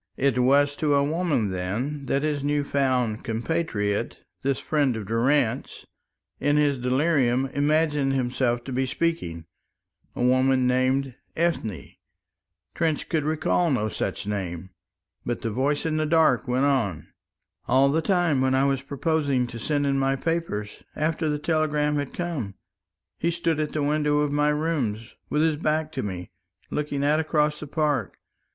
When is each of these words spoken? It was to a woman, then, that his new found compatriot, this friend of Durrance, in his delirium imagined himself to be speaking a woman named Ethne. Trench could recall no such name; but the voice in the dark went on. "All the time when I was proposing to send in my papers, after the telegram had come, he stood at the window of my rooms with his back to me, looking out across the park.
It 0.17 0.39
was 0.39 0.75
to 0.77 0.95
a 0.95 1.03
woman, 1.03 1.51
then, 1.51 2.07
that 2.07 2.23
his 2.23 2.41
new 2.43 2.63
found 2.63 3.23
compatriot, 3.23 4.23
this 4.41 4.57
friend 4.57 4.95
of 4.95 5.05
Durrance, 5.05 5.85
in 6.39 6.57
his 6.57 6.79
delirium 6.79 7.45
imagined 7.53 8.13
himself 8.13 8.63
to 8.63 8.71
be 8.73 8.87
speaking 8.87 9.45
a 10.15 10.23
woman 10.23 10.65
named 10.65 11.13
Ethne. 11.35 11.97
Trench 12.73 13.09
could 13.09 13.23
recall 13.25 13.69
no 13.69 13.89
such 13.89 14.25
name; 14.25 14.71
but 15.23 15.43
the 15.43 15.51
voice 15.51 15.85
in 15.85 15.97
the 15.97 16.07
dark 16.07 16.47
went 16.47 16.65
on. 16.65 17.09
"All 17.67 17.87
the 17.89 18.01
time 18.01 18.41
when 18.41 18.55
I 18.55 18.65
was 18.65 18.81
proposing 18.81 19.45
to 19.45 19.59
send 19.59 19.85
in 19.85 19.99
my 19.99 20.15
papers, 20.15 20.81
after 20.95 21.29
the 21.29 21.37
telegram 21.37 21.97
had 21.97 22.11
come, 22.11 22.55
he 23.19 23.29
stood 23.29 23.59
at 23.59 23.73
the 23.73 23.83
window 23.83 24.21
of 24.21 24.31
my 24.31 24.49
rooms 24.49 25.13
with 25.29 25.43
his 25.43 25.57
back 25.57 25.91
to 25.91 26.01
me, 26.01 26.31
looking 26.71 27.03
out 27.05 27.19
across 27.19 27.59
the 27.59 27.67
park. 27.67 28.17